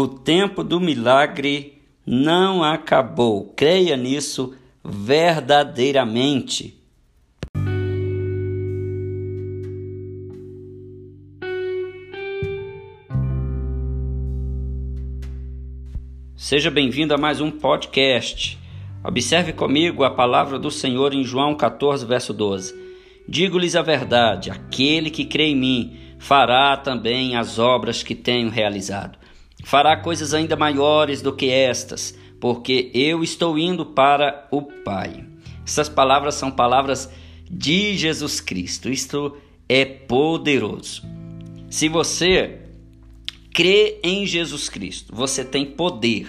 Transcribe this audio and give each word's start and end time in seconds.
O 0.00 0.06
tempo 0.06 0.62
do 0.62 0.78
milagre 0.78 1.82
não 2.06 2.62
acabou. 2.62 3.52
Creia 3.56 3.96
nisso 3.96 4.54
verdadeiramente. 4.84 6.78
Seja 16.36 16.70
bem-vindo 16.70 17.12
a 17.12 17.18
mais 17.18 17.40
um 17.40 17.50
podcast. 17.50 18.56
Observe 19.02 19.52
comigo 19.52 20.04
a 20.04 20.10
palavra 20.12 20.60
do 20.60 20.70
Senhor 20.70 21.12
em 21.12 21.24
João 21.24 21.56
14, 21.56 22.06
verso 22.06 22.32
12. 22.32 22.72
Digo-lhes 23.28 23.74
a 23.74 23.82
verdade: 23.82 24.48
aquele 24.48 25.10
que 25.10 25.24
crê 25.24 25.46
em 25.46 25.56
mim 25.56 25.96
fará 26.20 26.76
também 26.76 27.36
as 27.36 27.58
obras 27.58 28.04
que 28.04 28.14
tenho 28.14 28.48
realizado. 28.48 29.18
Fará 29.64 29.96
coisas 29.96 30.32
ainda 30.32 30.56
maiores 30.56 31.20
do 31.20 31.32
que 31.32 31.50
estas, 31.50 32.14
porque 32.40 32.90
eu 32.94 33.22
estou 33.22 33.58
indo 33.58 33.84
para 33.84 34.46
o 34.50 34.62
Pai. 34.62 35.24
Essas 35.66 35.88
palavras 35.88 36.34
são 36.34 36.50
palavras 36.50 37.10
de 37.50 37.96
Jesus 37.96 38.40
Cristo. 38.40 38.88
Isto 38.88 39.36
é 39.68 39.84
poderoso. 39.84 41.02
Se 41.68 41.88
você 41.88 42.60
crê 43.52 44.00
em 44.02 44.24
Jesus 44.24 44.68
Cristo, 44.68 45.14
você 45.14 45.44
tem 45.44 45.66
poder. 45.66 46.26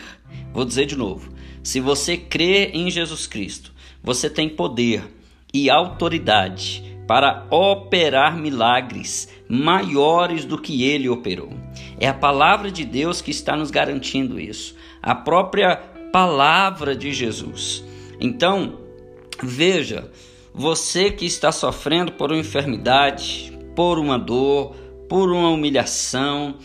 Vou 0.51 0.65
dizer 0.65 0.85
de 0.85 0.95
novo. 0.95 1.31
Se 1.63 1.79
você 1.79 2.17
crê 2.17 2.71
em 2.73 2.89
Jesus 2.89 3.27
Cristo, 3.27 3.71
você 4.03 4.29
tem 4.29 4.49
poder 4.49 5.03
e 5.53 5.69
autoridade 5.69 6.83
para 7.07 7.47
operar 7.49 8.37
milagres 8.37 9.29
maiores 9.47 10.45
do 10.45 10.59
que 10.59 10.83
ele 10.83 11.09
operou. 11.09 11.51
É 11.99 12.07
a 12.07 12.13
palavra 12.13 12.71
de 12.71 12.85
Deus 12.85 13.21
que 13.21 13.31
está 13.31 13.55
nos 13.55 13.69
garantindo 13.69 14.39
isso, 14.39 14.75
a 15.01 15.13
própria 15.13 15.75
palavra 16.11 16.95
de 16.95 17.11
Jesus. 17.11 17.83
Então, 18.19 18.79
veja, 19.43 20.09
você 20.53 21.11
que 21.11 21.25
está 21.25 21.51
sofrendo 21.51 22.13
por 22.13 22.31
uma 22.31 22.39
enfermidade, 22.39 23.57
por 23.75 23.99
uma 23.99 24.17
dor, 24.17 24.75
por 25.07 25.31
uma 25.31 25.49
humilhação, 25.49 26.55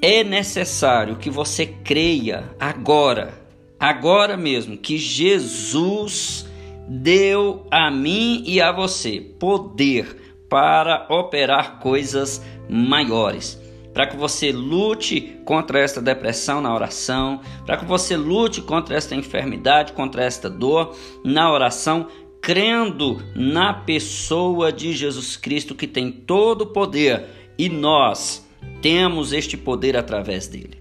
é 0.00 0.22
necessário 0.22 1.16
que 1.16 1.30
você 1.30 1.66
creia 1.66 2.54
agora, 2.60 3.34
agora 3.78 4.36
mesmo, 4.36 4.76
que 4.76 4.98
Jesus 4.98 6.46
deu 6.88 7.66
a 7.70 7.90
mim 7.90 8.44
e 8.46 8.60
a 8.60 8.70
você 8.70 9.20
poder 9.20 10.44
para 10.48 11.06
operar 11.10 11.80
coisas 11.80 12.42
maiores. 12.68 13.60
Para 13.96 14.06
que 14.06 14.14
você 14.14 14.52
lute 14.52 15.38
contra 15.46 15.80
esta 15.80 16.02
depressão 16.02 16.60
na 16.60 16.74
oração, 16.74 17.40
para 17.64 17.78
que 17.78 17.86
você 17.86 18.14
lute 18.14 18.60
contra 18.60 18.94
esta 18.94 19.14
enfermidade, 19.14 19.94
contra 19.94 20.22
esta 20.22 20.50
dor 20.50 20.94
na 21.24 21.50
oração, 21.50 22.06
crendo 22.42 23.22
na 23.34 23.72
pessoa 23.72 24.70
de 24.70 24.92
Jesus 24.92 25.38
Cristo 25.38 25.74
que 25.74 25.86
tem 25.86 26.12
todo 26.12 26.60
o 26.60 26.66
poder 26.66 27.24
e 27.56 27.70
nós 27.70 28.46
temos 28.82 29.32
este 29.32 29.56
poder 29.56 29.96
através 29.96 30.46
dele. 30.46 30.76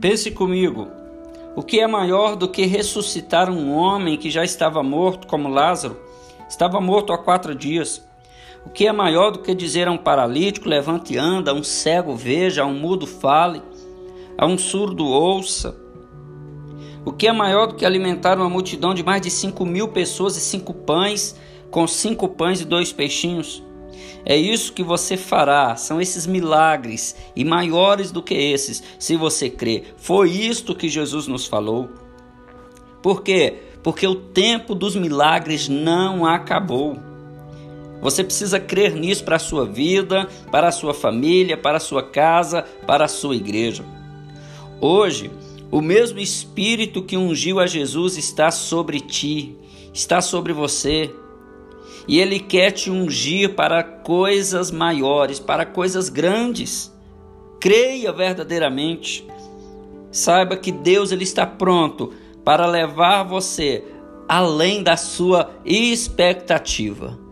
Pense 0.00 0.32
comigo: 0.32 1.03
o 1.56 1.62
que 1.62 1.78
é 1.78 1.86
maior 1.86 2.34
do 2.34 2.48
que 2.48 2.66
ressuscitar 2.66 3.48
um 3.48 3.72
homem 3.72 4.16
que 4.16 4.30
já 4.30 4.44
estava 4.44 4.82
morto, 4.82 5.26
como 5.26 5.48
Lázaro? 5.48 5.96
Estava 6.48 6.80
morto 6.80 7.12
há 7.12 7.18
quatro 7.18 7.54
dias. 7.54 8.04
O 8.66 8.70
que 8.70 8.86
é 8.86 8.92
maior 8.92 9.30
do 9.30 9.38
que 9.38 9.54
dizer 9.54 9.86
a 9.86 9.92
um 9.92 9.96
paralítico: 9.96 10.68
levante 10.68 11.14
e 11.14 11.18
anda, 11.18 11.52
a 11.52 11.54
um 11.54 11.62
cego 11.62 12.16
veja, 12.16 12.62
a 12.62 12.66
um 12.66 12.74
mudo 12.74 13.06
fale, 13.06 13.62
a 14.36 14.46
um 14.46 14.58
surdo 14.58 15.06
ouça? 15.06 15.76
O 17.04 17.12
que 17.12 17.28
é 17.28 17.32
maior 17.32 17.66
do 17.66 17.74
que 17.74 17.84
alimentar 17.84 18.36
uma 18.36 18.48
multidão 18.48 18.94
de 18.94 19.04
mais 19.04 19.20
de 19.20 19.30
cinco 19.30 19.64
mil 19.64 19.88
pessoas 19.88 20.36
e 20.36 20.40
cinco 20.40 20.72
pães, 20.72 21.38
com 21.70 21.86
cinco 21.86 22.28
pães 22.28 22.62
e 22.62 22.64
dois 22.64 22.92
peixinhos? 22.92 23.62
É 24.24 24.36
isso 24.36 24.72
que 24.72 24.82
você 24.82 25.16
fará, 25.16 25.76
são 25.76 26.00
esses 26.00 26.26
milagres 26.26 27.14
e 27.36 27.44
maiores 27.44 28.10
do 28.10 28.22
que 28.22 28.34
esses, 28.34 28.82
se 28.98 29.16
você 29.16 29.50
crê. 29.50 29.84
Foi 29.96 30.30
isto 30.30 30.74
que 30.74 30.88
Jesus 30.88 31.26
nos 31.26 31.46
falou. 31.46 31.88
Por 33.02 33.22
quê? 33.22 33.58
Porque 33.82 34.06
o 34.06 34.14
tempo 34.14 34.74
dos 34.74 34.96
milagres 34.96 35.68
não 35.68 36.24
acabou. 36.24 36.96
Você 38.00 38.24
precisa 38.24 38.60
crer 38.60 38.94
nisso 38.94 39.24
para 39.24 39.36
a 39.36 39.38
sua 39.38 39.66
vida, 39.66 40.28
para 40.50 40.68
a 40.68 40.72
sua 40.72 40.92
família, 40.94 41.56
para 41.56 41.76
a 41.78 41.80
sua 41.80 42.02
casa, 42.02 42.62
para 42.86 43.04
a 43.04 43.08
sua 43.08 43.36
igreja. 43.36 43.84
Hoje, 44.80 45.30
o 45.70 45.80
mesmo 45.80 46.18
Espírito 46.18 47.02
que 47.02 47.16
ungiu 47.16 47.58
a 47.58 47.66
Jesus 47.66 48.16
está 48.16 48.50
sobre 48.50 49.00
ti, 49.00 49.56
está 49.92 50.20
sobre 50.20 50.52
você 50.52 51.10
e 52.06 52.20
Ele 52.20 52.38
quer 52.38 52.70
te 52.70 52.90
ungir 52.90 53.54
para 53.54 53.82
coisas 53.82 54.70
maiores, 54.70 55.40
para 55.40 55.64
coisas 55.64 56.08
grandes. 56.08 56.92
Creia 57.60 58.12
verdadeiramente. 58.12 59.26
Saiba 60.10 60.56
que 60.56 60.70
Deus 60.70 61.10
ele 61.10 61.24
está 61.24 61.46
pronto 61.46 62.12
para 62.44 62.66
levar 62.66 63.24
você 63.24 63.82
além 64.28 64.82
da 64.82 64.96
sua 64.96 65.50
expectativa. 65.64 67.23